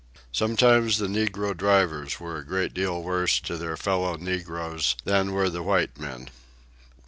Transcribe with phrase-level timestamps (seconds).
[0.31, 5.47] Sometimes the negro drivers were a great deal worse to their fellow negroes than were
[5.47, 6.31] the white men.